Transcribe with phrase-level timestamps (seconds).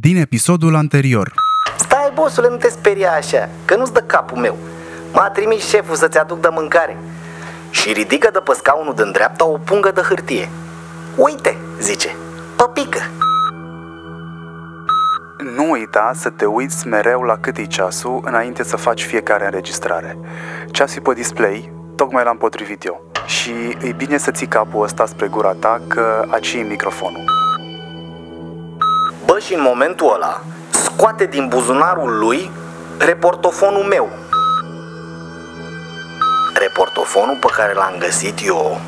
[0.00, 1.32] Din episodul anterior.
[1.78, 4.56] Stai, bosule, nu te speria așa, că nu-ți dă capul meu.
[5.12, 6.96] M-a trimis șeful să-ți aduc de mâncare.
[7.70, 10.48] Și ridică de pe scaunul din dreapta o pungă de hârtie.
[11.16, 12.16] Uite, zice,
[12.56, 13.00] păpică.
[15.56, 20.18] Nu uita să te uiți mereu la cât e ceasul înainte să faci fiecare înregistrare.
[20.70, 23.10] Ceasul pe display, tocmai l-am potrivit eu.
[23.26, 23.52] Și
[23.82, 27.47] e bine să ții capul ăsta spre gura ta, că aici e microfonul.
[29.38, 32.50] Bă, și în momentul ăla scoate din buzunarul lui
[32.98, 34.08] reportofonul meu.
[36.54, 38.80] Reportofonul pe care l-am găsit eu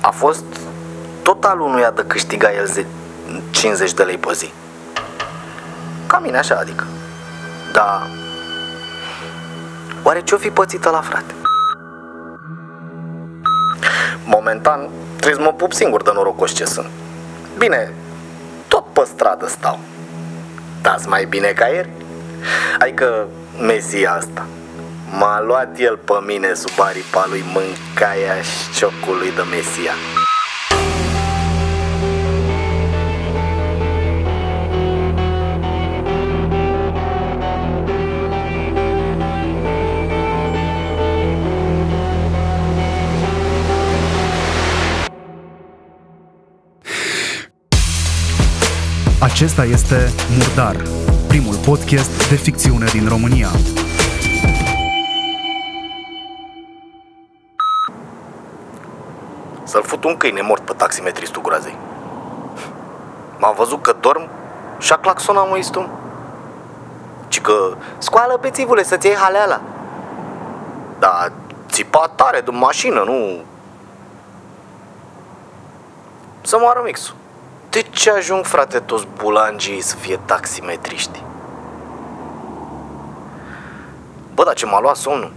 [0.00, 0.44] a fost
[1.22, 2.86] total unuia de câștiga el ze-
[3.50, 4.52] 50 de lei pe zi.
[6.06, 6.84] Ca mine așa, adică.
[7.72, 8.02] Da.
[10.02, 11.34] Oare ce-o fi pățită la frate?
[14.24, 16.90] Momentan trebuie să mă pup singur de norocos ce sunt.
[17.58, 18.01] Bine, tot
[19.02, 19.78] pe stradă stau.
[20.82, 21.88] Dați mai bine ca ieri?
[22.78, 23.26] Adică
[23.60, 24.46] Mesia asta.
[25.18, 29.92] M-a luat el pe mine sub aripa lui mâncaia și ciocului de Mesia.
[49.42, 50.76] Acesta este Murdar,
[51.28, 53.48] primul podcast de ficțiune din România.
[59.62, 61.76] Să-l fut un câine mort pe taximetristul groazei.
[63.38, 64.28] M-am văzut că dorm
[64.78, 65.90] și a claxonat măistul.
[67.28, 69.60] Ci că scoală pețivule să-ți iei haleala.
[70.98, 71.28] Da,
[71.70, 73.42] țipa tare din mașină, nu...
[76.42, 77.20] Să moară mixul.
[77.72, 81.22] De ce ajung, frate, toți bulangii să fie taximetriști?
[84.34, 85.32] Bă, dar ce m-a luat somnul?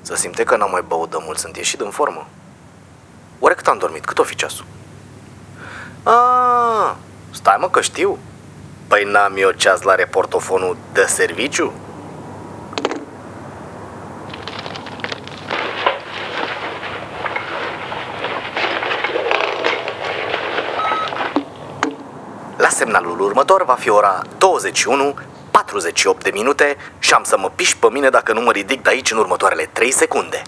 [0.00, 2.26] Să simte că n-am mai băut de mult, sunt ieșit în formă.
[3.38, 4.04] Oare cât am dormit?
[4.04, 4.64] Cât o fi ceasul?
[6.02, 6.94] Ah,
[7.30, 8.18] stai mă că știu.
[8.86, 11.72] Păi n-am eu ceas la reportofonul de serviciu?
[23.18, 25.14] La semnalul următor va fi ora 21
[25.50, 28.90] 48 de minute și am să mă piși pe mine dacă nu mă ridic de
[28.90, 30.42] aici în următoarele 3 secunde.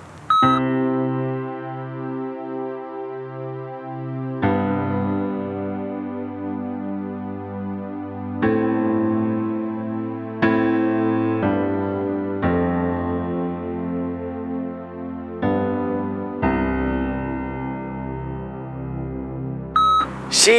[20.28, 20.52] Și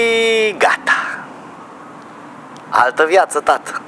[0.57, 1.10] gata.
[2.73, 3.81] Altă viață, tată.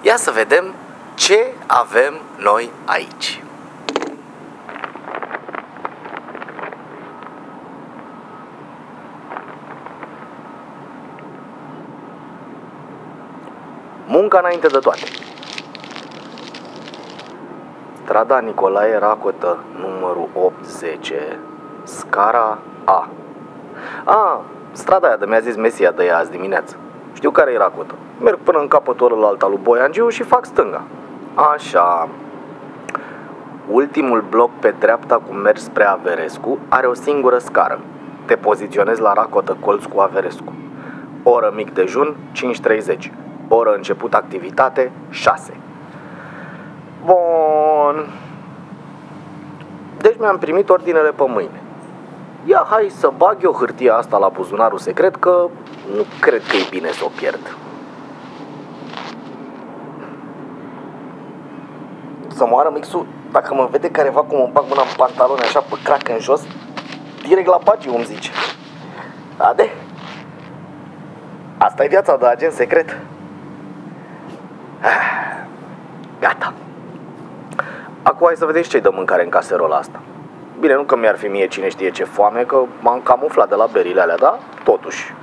[0.00, 0.74] Ia să vedem
[1.14, 3.42] ce avem noi aici.
[14.06, 15.00] Munca înainte de toate.
[18.02, 21.12] Strada Nicolae Racotă, numărul 80,
[21.82, 23.08] scara A.
[24.04, 24.42] A,
[24.72, 26.76] strada aia de mi-a zis Mesia de ea azi dimineață.
[27.24, 27.94] Știu care e racotă.
[28.20, 30.82] Merg până în capătul ălalt al lui Boiangiu și fac stânga.
[31.34, 32.08] Așa.
[33.70, 37.80] Ultimul bloc pe dreapta cu mers spre Averescu are o singură scară.
[38.24, 40.52] Te poziționezi la racotă colț cu Averescu.
[41.22, 42.16] Oră mic dejun,
[42.92, 43.10] 5.30.
[43.48, 45.56] Oră început activitate, 6.
[47.04, 48.08] Bun.
[49.98, 51.62] Deci mi-am primit ordinele pe mâine.
[52.44, 55.48] Ia hai să bag eu hârtia asta la buzunarul secret că
[55.92, 57.56] nu cred că e bine să o pierd.
[62.28, 65.74] Să moară mixul dacă mă vede careva cum îmi bag mâna în pantaloni așa pe
[65.84, 66.40] crac în jos,
[67.26, 68.30] direct la pagiu îmi zice.
[69.36, 69.70] Ade?
[71.58, 72.98] Asta e viața de agent secret.
[74.80, 75.24] Ah,
[76.20, 76.52] Gata.
[78.02, 80.00] Acum hai să vedeți ce-i de mâncare în caserola asta.
[80.60, 83.66] Bine, nu că mi-ar fi mie cine știe ce foame, că m-am camuflat de la
[83.72, 84.38] berile alea, da?
[84.64, 85.14] Totuși.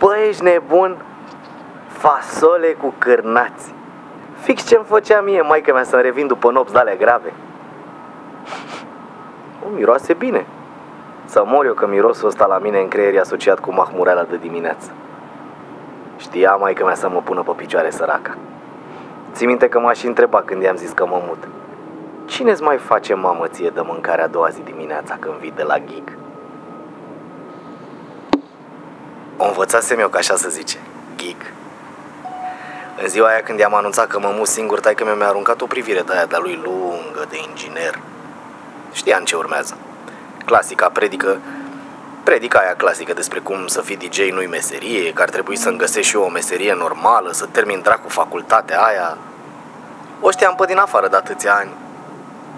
[0.00, 0.96] Băi, ești nebun?
[1.86, 3.74] Fasole cu cârnați.
[4.38, 7.32] Fix ce-mi făcea mie maica mea să-mi revin după nopți de-alea grave.
[9.66, 10.46] O, miroase bine.
[11.24, 14.36] Să mor eu că mirosul ăsta la mine în creier e asociat cu mahmureala de
[14.36, 14.90] dimineață.
[16.16, 18.36] Știa maica mea să mă pună pe picioare săraca.
[19.32, 21.48] Ții minte că m-a și întrebat când i-am zis că mă mut.
[22.24, 25.78] Cine-ți mai face mamă ție de mâncare a doua zi dimineața când vii de la
[25.78, 26.19] gig?
[29.42, 30.78] O învățasem eu, ca așa să zice.
[31.16, 31.52] Geek.
[33.02, 35.66] În ziua aia când i-am anunțat că mă mut singur, tai că mi-a aruncat o
[35.66, 37.98] privire de aia de lui lungă, de inginer.
[38.92, 39.76] Știam ce urmează.
[40.44, 41.38] Clasica predică,
[42.22, 46.08] predica aia clasică despre cum să fii DJ nu-i meserie, că ar trebui să-mi găsesc
[46.08, 49.16] și eu o meserie normală, să termin dracu facultatea aia.
[50.20, 51.70] O știam pe din afară de atâția ani,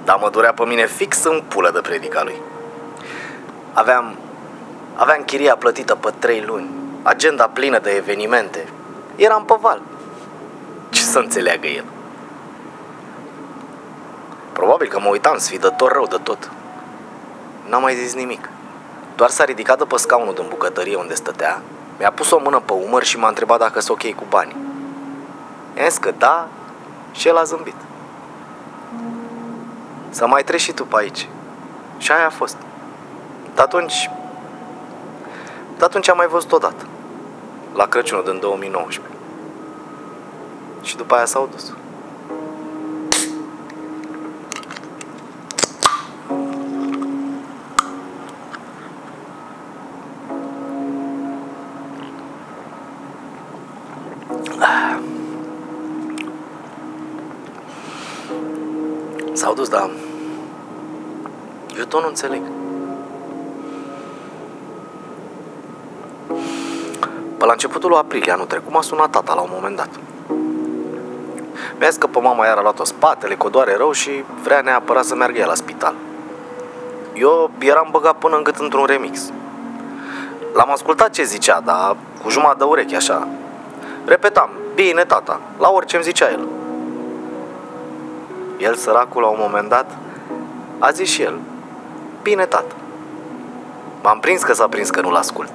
[0.04, 2.40] dar mă durea pe mine fix în pulă de predica lui.
[3.72, 4.16] Aveam,
[4.94, 6.70] aveam chiria plătită pe trei luni,
[7.02, 8.68] agenda plină de evenimente.
[9.16, 9.82] Eram pe val.
[10.90, 11.84] Ce să înțeleagă el?
[14.52, 16.50] Probabil că mă uitam sfidător rău de tot.
[17.68, 18.48] N-am mai zis nimic.
[19.16, 21.60] Doar s-a ridicat de pe scaunul din bucătărie unde stătea,
[21.98, 24.56] mi-a pus o mână pe umăr și m-a întrebat dacă sunt ok cu banii.
[25.74, 26.48] i că da
[27.12, 27.74] și el a zâmbit.
[30.10, 31.28] Să mai treci și tu pe aici.
[31.98, 32.56] Și aia a fost.
[33.54, 34.10] De atunci...
[35.82, 36.86] De atunci am mai văzut odată.
[37.74, 39.14] La Crăciunul din 2019.
[40.82, 41.72] Și după aia s-au dus.
[59.32, 59.90] S-au dus, dar
[61.78, 62.42] eu tot nu înțeleg.
[67.44, 69.88] La începutul lui aprilie anul trecut m-a sunat tata la un moment dat.
[71.78, 74.10] Mi-a zis că pe mama iar a luat-o spatele, că o doare rău și
[74.42, 75.94] vrea neapărat să meargă ea la spital.
[77.14, 79.32] Eu eram băgat până în gât într-un remix.
[80.52, 83.28] L-am ascultat ce zicea, dar cu jumătate de ureche așa.
[84.04, 86.48] Repetam, bine tata, la orice îmi zicea el.
[88.58, 89.96] El, săracul, la un moment dat,
[90.78, 91.38] a zis și el,
[92.22, 92.74] bine tată.
[94.02, 95.50] M-am prins că s-a prins că nu-l ascult.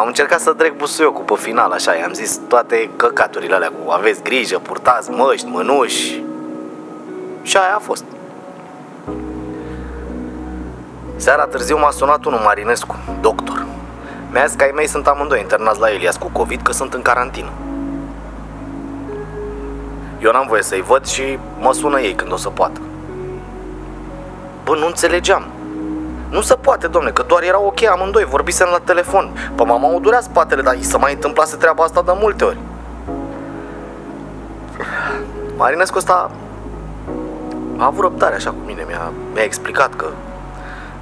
[0.00, 4.22] Am încercat să trec busuiocul pe final, așa, i-am zis toate căcaturile alea cu aveți
[4.22, 6.22] grijă, purtați măști, mânuși.
[7.42, 8.04] Și aia a fost.
[11.16, 13.66] Seara târziu m-a sunat unul Marinescu, doctor.
[14.30, 17.02] Mi-a zis că ai mei sunt amândoi internați la Elias cu COVID, că sunt în
[17.02, 17.50] carantină.
[20.22, 22.80] Eu n-am voie să-i văd și mă sună ei când o să poată.
[24.64, 25.46] Bă, nu înțelegeam.
[26.30, 29.30] Nu se poate, domne, că doar era ok amândoi, vorbisem la telefon.
[29.54, 32.58] Pe mama o durea spatele, dar i se mai întâmplase treaba asta de multe ori.
[35.56, 36.30] Marinescu ăsta
[37.76, 40.06] a avut răbdare așa cu mine, mi-a, mi-a explicat că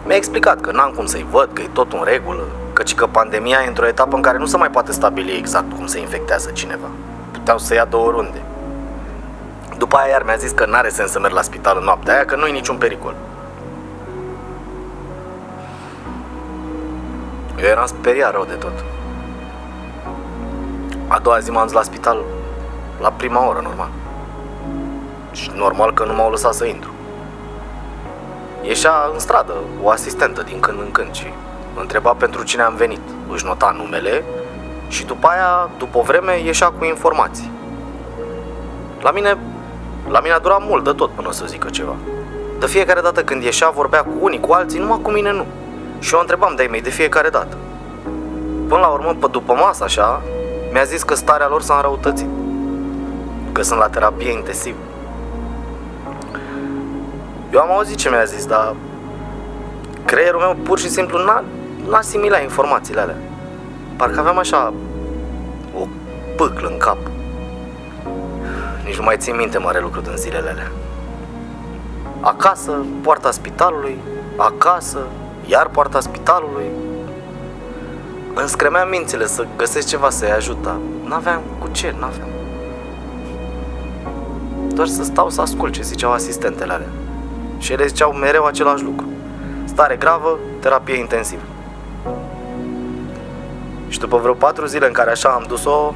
[0.06, 2.42] mi-a explicat că n-am cum să-i văd, că e tot în regulă,
[2.72, 5.86] căci că pandemia e într-o etapă în care nu se mai poate stabili exact cum
[5.86, 6.88] se infectează cineva.
[7.30, 8.42] Puteau să ia două runde.
[9.78, 12.24] După aia iar mi-a zis că n-are sens să merg la spital în noaptea aia,
[12.24, 13.14] că nu e niciun pericol.
[17.60, 18.84] Eu eram speriat rău de tot.
[21.08, 22.22] A doua zi m-am dus la spital
[23.00, 23.88] la prima oră, normal.
[25.32, 26.90] Și normal că nu m-au lăsat să intru.
[28.62, 29.52] Ieșea în stradă
[29.82, 31.26] o asistentă din când în când și
[31.74, 33.00] mă întreba pentru cine am venit.
[33.32, 34.24] Își nota numele
[34.88, 37.50] și după aia, după o vreme, ieșea cu informații.
[39.00, 39.38] La mine,
[40.08, 41.94] la mine a durat mult de tot până să zică ceva.
[42.58, 45.46] De fiecare dată când ieșea, vorbea cu unii, cu alții, numai cu mine nu.
[45.98, 47.56] Și eu întrebam de mei de fiecare dată.
[48.68, 50.22] Până la urmă, pe după masă așa,
[50.72, 52.28] mi-a zis că starea lor s-a înrăutățit.
[53.52, 54.74] Că sunt la terapie intensiv.
[57.52, 58.74] Eu am auzit ce mi-a zis, dar
[60.04, 61.44] creierul meu pur și simplu n-a,
[61.88, 63.16] n-a asimilat informațiile alea.
[63.96, 64.72] Parcă aveam așa
[65.74, 65.86] o
[66.36, 66.98] pâclă în cap.
[68.84, 70.70] Nici nu mai țin minte mare lucru din zilele alea.
[72.20, 73.98] Acasă, poarta spitalului,
[74.36, 74.98] acasă,
[75.48, 76.64] iar poarta spitalului.
[78.34, 82.28] Îmi scremea mințile să găsesc ceva să-i ajut, dar n-aveam cu ce, n-aveam.
[84.68, 86.88] Doar să stau să ascult ce ziceau asistentele alea.
[87.58, 89.06] Și ele ziceau mereu același lucru.
[89.64, 91.42] Stare gravă, terapie intensivă.
[93.88, 95.94] Și după vreo patru zile în care așa am dus-o,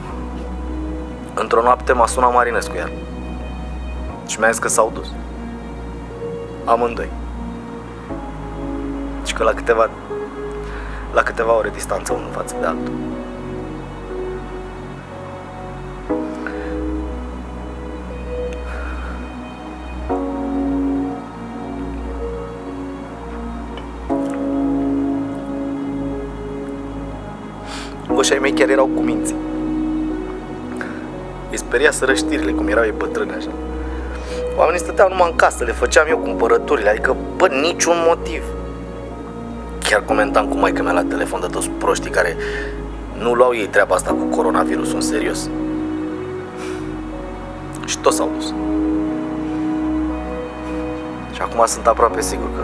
[1.35, 2.93] într-o noapte m-a sunat Marinescu iar.
[4.27, 5.07] Și mi-a zis că s-au dus.
[6.65, 7.22] Amândoi și
[9.43, 9.91] că la câteva,
[11.13, 12.93] la câteva ore distanță unul față de altul.
[28.15, 29.37] Oșii mei chiar erau cu minții.
[31.51, 33.51] Îi speria să răștirile, cum erau ei bătrâni așa.
[34.57, 38.43] Oamenii stăteau numai în casă, le făceam eu cumpărăturile, adică, bă, niciun motiv
[39.93, 42.37] Chiar comentam cu maica mea la telefon de toți proștii care
[43.19, 45.49] nu luau ei treaba asta cu coronavirusul în serios.
[47.85, 48.47] Și toți s-au dus.
[51.33, 52.63] Și acum sunt aproape sigur că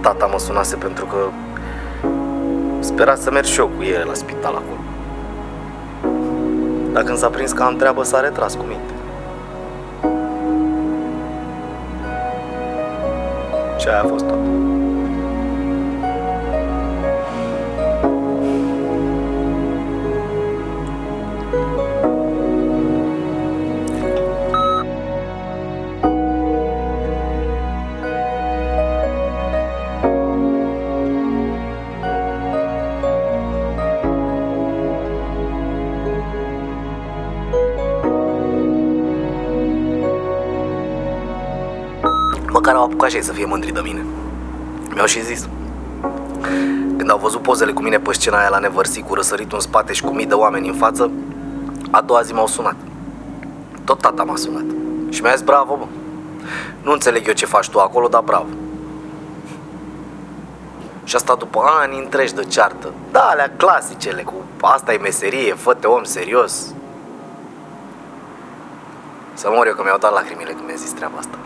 [0.00, 1.16] tata mă sunase pentru că
[2.78, 4.80] spera să merg și eu cu ele la spital acolo.
[6.92, 8.92] Dar când s-a prins că am treabă, s-a retras cu minte.
[13.76, 14.55] Și aia a fost tot.
[43.16, 44.04] Măcar au apucat și ei să fie mândri de mine.
[44.94, 45.48] Mi-au și zis.
[46.96, 49.92] Când au văzut pozele cu mine pe scena aia la nevărsi cu răsăritul în spate
[49.92, 51.10] și cu mii de oameni în față,
[51.90, 52.76] a doua zi m-au sunat.
[53.84, 54.64] Tot tata m-a sunat.
[55.08, 55.86] Și mi-a zis, bravo, bă.
[56.82, 58.48] Nu înțeleg eu ce faci tu acolo, dar bravo.
[61.04, 62.92] Și asta după ani întregi de ceartă.
[63.10, 66.74] Da, alea clasicele, cu asta e meserie, fă-te om serios.
[69.34, 71.38] Să mor eu că mi-au dat lacrimile când mi-a zis treaba asta.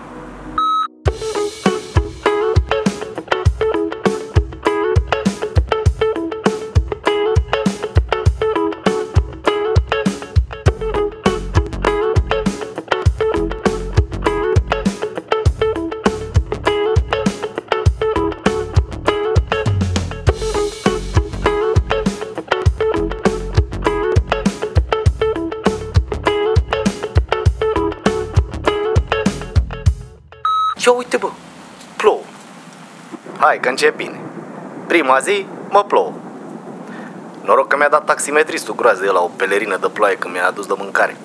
[33.50, 34.20] Hai că încep bine.
[34.86, 36.12] Prima zi, mă plouă.
[37.44, 40.74] Noroc că mi-a dat taximetristul groază la o pelerină de ploaie când mi-a adus de
[40.76, 41.16] mâncare.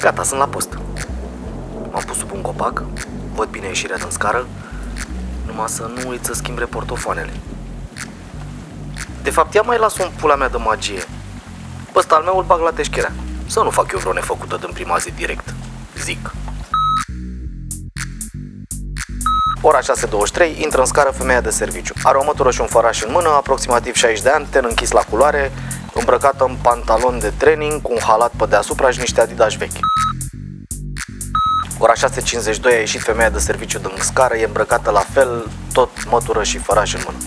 [0.00, 0.78] Gata, sunt la post.
[1.90, 2.82] M-am pus sub un copac,
[3.34, 4.46] văd bine ieșirea din scară,
[5.46, 7.32] numai să nu uit să schimb reportofoanele.
[9.22, 11.02] De fapt, ia mai las un pula mea de magie.
[11.92, 13.12] Pe ăsta al meu îl bag la teșcherea.
[13.46, 15.54] Să nu fac eu vreo nefăcută din prima zi direct.
[16.02, 16.30] Zic.
[19.62, 21.94] Ora 6.23, intră în scară femeia de serviciu.
[22.02, 25.00] Are o mătură și un făraș în mână, aproximativ 60 de ani, ten închis la
[25.10, 25.52] culoare,
[25.94, 29.78] îmbrăcată în pantalon de training, cu un halat pe deasupra și niște adidas vechi.
[31.78, 36.42] Ora 6.52 a ieșit femeia de serviciu din scară, e îmbrăcată la fel, tot mătură
[36.42, 37.18] și făraș în mână.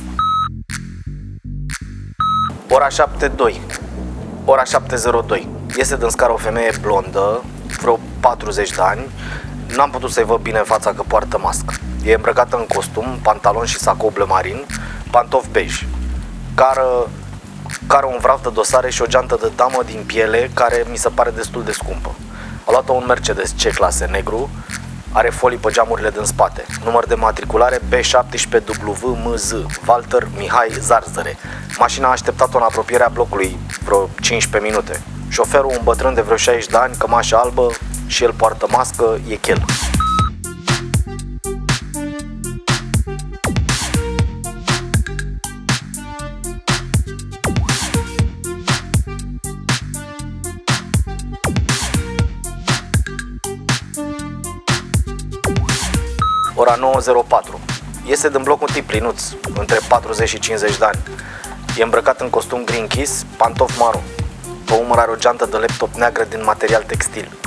[2.69, 3.82] Ora 7.02
[4.45, 5.47] Ora 7.02
[5.77, 7.43] Iese din scară o femeie blondă,
[7.79, 9.09] vreo 40 de ani.
[9.75, 11.73] N-am putut să-i văd bine fața că poartă mască.
[12.03, 14.65] E îmbrăcată în costum, pantalon și sacou marin,
[15.11, 15.85] pantofi bej
[16.55, 17.09] Cară,
[17.87, 21.09] cară un vraf de dosare și o geantă de damă din piele care mi se
[21.09, 22.15] pare destul de scumpă.
[22.65, 24.49] A luat un Mercedes C-clase negru
[25.13, 26.65] are folii pe geamurile din spate.
[26.83, 31.37] Număr de matriculare B17WMZ, Walter Mihai Zarzăre.
[31.79, 35.01] Mașina a așteptat-o în apropierea blocului vreo 15 minute.
[35.29, 37.71] Șoferul, un bătrân de vreo 60 de ani, cămașă albă
[38.07, 39.65] și el poartă mască, e chel.
[56.63, 57.59] Ora 9.04.
[58.05, 59.23] Iese din bloc un tip plinuț,
[59.59, 60.99] între 40 și 50 de ani.
[61.77, 64.01] E îmbrăcat în costum green kiss, pantof maro.
[64.65, 67.37] Pe umăr are o geantă de laptop neagră din material textil.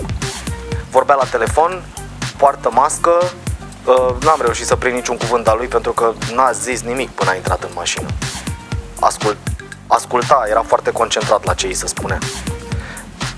[0.91, 1.83] Vorbea la telefon,
[2.37, 3.11] poartă mască,
[3.85, 7.31] uh, n-am reușit să prind niciun cuvânt al lui pentru că n-a zis nimic până
[7.31, 8.07] a intrat în mașină.
[9.01, 9.37] Ascult,
[9.87, 12.19] asculta, era foarte concentrat la ce îi se spunea.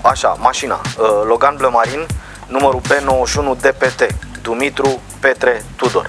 [0.01, 2.05] Așa, mașina, uh, Logan Bleu Marin,
[2.47, 6.05] numărul B91 DPT, Dumitru Petre Tudor.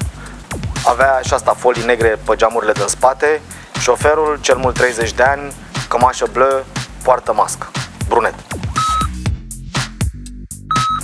[0.85, 3.41] Avea și asta folii negre pe geamurile din spate,
[3.81, 5.53] șoferul, cel mult 30 de ani,
[5.89, 6.65] cămașă bleu,
[7.03, 7.71] poartă mască,
[8.09, 8.35] brunet.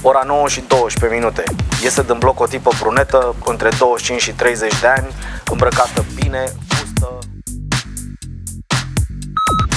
[0.02, 1.42] Ora 9 și 12 minute.
[1.82, 5.06] Iese din bloc o tipă brunetă, între 25 și 30 de ani,
[5.50, 7.18] îmbrăcată bine, fustă.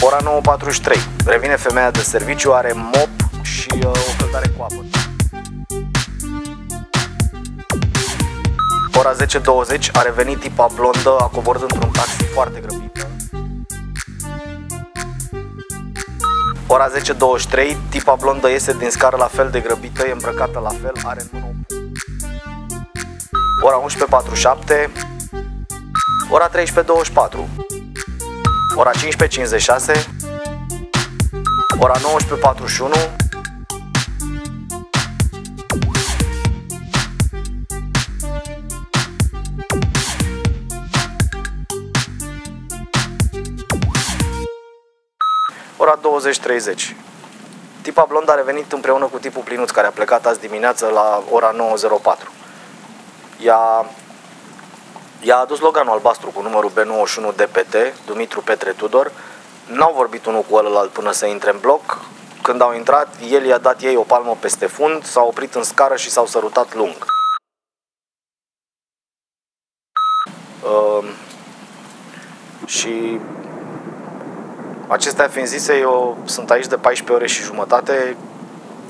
[0.01, 0.99] Ora 9.43.
[1.25, 3.09] Revine femeia de serviciu, are mop
[3.41, 4.85] și uh, o căldare cu apă.
[8.99, 13.07] Ora 10.20 a revenit tipa blondă, a coborât într-un taxi foarte grăbit.
[16.67, 20.93] Ora 10.23, tipa blondă iese din scară la fel de grăbită, e îmbrăcată la fel,
[21.03, 21.65] are în mână
[23.61, 24.89] Ora 11.47,
[26.29, 26.53] ora 13.24,
[28.75, 30.07] ora 15.56,
[31.79, 33.28] ora 19.41,
[46.19, 46.95] 20.30.
[47.81, 51.53] Tipa blondă a revenit împreună cu tipul plinuț care a plecat azi dimineață la ora
[51.53, 52.27] 9.04.
[53.41, 53.85] Ea,
[55.21, 59.11] i-a adus Loganul albastru cu numărul B91 DPT, Dumitru Petre Tudor.
[59.67, 61.99] N-au vorbit unul cu ălălalt până să intre în bloc.
[62.41, 65.95] Când au intrat, el i-a dat ei o palmă peste fund, s-au oprit în scară
[65.95, 67.05] și s-au sărutat lung.
[70.63, 71.09] Uh,
[72.65, 73.19] și
[74.89, 78.17] Acestea fiind zise, eu sunt aici de 14 ore și jumătate.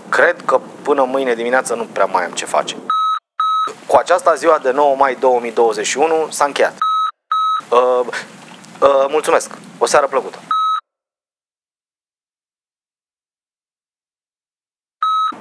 [0.09, 2.75] Cred că până mâine dimineață nu prea mai am ce face.
[3.87, 6.77] Cu aceasta ziua de 9 mai 2021 s-a încheiat.
[7.69, 8.07] Uh,
[8.81, 9.51] uh, mulțumesc.
[9.77, 10.37] O seară plăcută.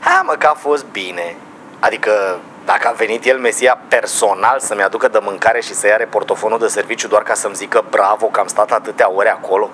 [0.01, 1.37] Ha, mă, că a fost bine.
[1.81, 6.59] Adică, dacă a venit el, Mesia, personal să-mi aducă de mâncare și să ia portofonul
[6.59, 9.71] de serviciu doar ca să-mi zică bravo că am stat atâtea ore acolo,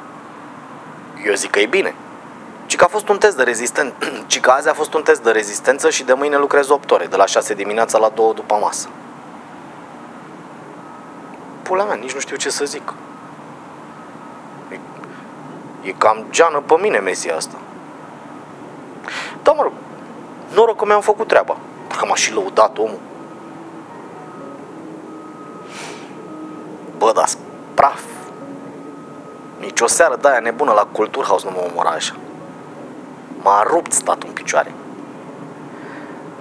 [1.25, 1.95] eu zic că e bine.
[2.67, 3.95] Ci că a fost un test de rezistență.
[4.27, 7.07] Ci că azi a fost un test de rezistență și de mâine lucrez 8 ore,
[7.07, 8.89] de la 6 dimineața la 2 după masă.
[11.63, 12.95] Pula mea, nici nu știu ce să zic.
[14.71, 14.79] E,
[15.83, 17.59] e cam geană pe mine mesia asta.
[19.43, 19.73] Da, mă rog,
[20.55, 21.57] noroc că mi-am făcut treaba.
[21.99, 23.01] Că m-a și lăudat omul.
[26.99, 27.25] Bă, da
[27.75, 28.14] praf
[29.65, 32.15] nici o seară de aia nebună la Culturhaus nu mă omora așa.
[33.43, 34.73] M-a rupt statul în picioare.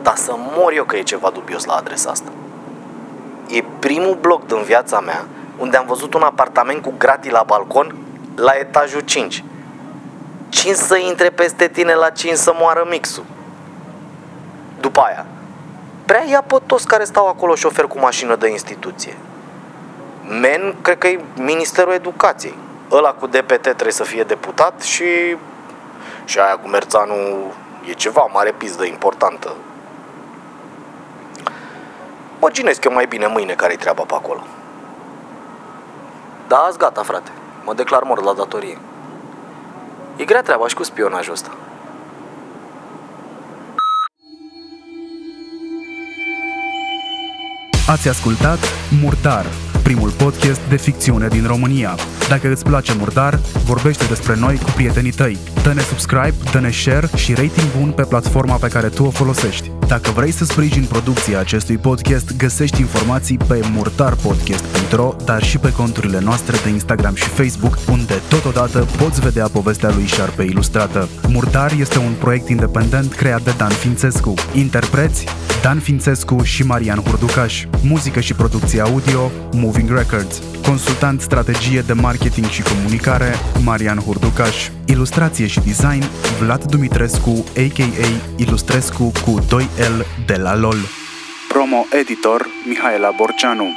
[0.01, 2.31] Dar să mor eu că e ceva dubios la adresa asta.
[3.47, 5.25] E primul bloc din viața mea
[5.57, 7.95] unde am văzut un apartament cu gratii la balcon
[8.35, 9.43] la etajul 5.
[10.49, 13.23] 5 să intre peste tine la 5 să moară mixul.
[14.79, 15.25] După aia,
[16.05, 19.17] prea ia pe toți care stau acolo șofer cu mașină de instituție.
[20.39, 22.55] Men, cred că e Ministerul Educației
[22.91, 25.37] ăla cu DPT trebuie să fie deputat și
[26.25, 27.13] și aia cu Merțanu
[27.89, 29.55] e ceva mare pizdă importantă.
[32.39, 34.43] Mă ginesc eu mai bine mâine care-i treaba pe acolo.
[36.47, 37.31] Da, azi gata, frate.
[37.65, 38.77] Mă declar mort la datorie.
[40.15, 41.49] E grea treaba și cu spionajul ăsta.
[47.87, 48.59] Ați ascultat
[49.01, 49.45] Murdar
[49.93, 51.95] primul podcast de ficțiune din România.
[52.29, 55.37] Dacă îți place Murdar, vorbește despre noi cu prietenii tăi.
[55.63, 59.72] Dă-ne subscribe, dă-ne share și rating bun pe platforma pe care tu o folosești.
[59.87, 66.19] Dacă vrei să sprijini producția acestui podcast, găsești informații pe murdarpodcast.ro, dar și pe conturile
[66.19, 71.09] noastre de Instagram și Facebook, unde totodată poți vedea povestea lui Șarpe ilustrată.
[71.27, 74.33] Murdar este un proiect independent creat de Dan Fințescu.
[74.53, 75.25] Interpreți
[75.63, 77.65] Dan Fințescu și Marian Hurducaș.
[77.83, 80.41] Muzică și producție audio, Moving Records.
[80.65, 84.69] Consultant strategie de marketing și comunicare, Marian Hurducaș.
[84.85, 86.03] Ilustrație și design,
[86.39, 88.07] Vlad Dumitrescu, a.k.a.
[88.35, 89.39] Ilustrescu cu
[89.77, 90.77] 2L de la LOL.
[91.49, 93.73] Promo editor, Mihaela Borceanu.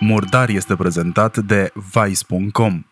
[0.00, 2.91] Murdar este prezentat de Vice.com.